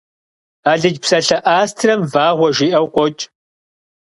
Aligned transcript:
Алыдж 0.71 0.97
псалъэ 1.03 1.37
«астрэм» 1.59 2.01
«вагъуэ» 2.11 2.49
жиӏэу 2.55 2.87
къокӏ. 2.93 3.23